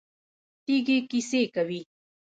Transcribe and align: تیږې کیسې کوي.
تیږې 0.65 0.97
کیسې 1.09 1.41
کوي. 1.53 1.81